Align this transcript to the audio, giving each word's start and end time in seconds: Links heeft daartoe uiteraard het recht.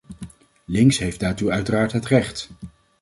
Links 0.65 0.99
heeft 0.99 1.19
daartoe 1.19 1.51
uiteraard 1.51 1.91
het 1.91 2.05
recht. 2.05 2.49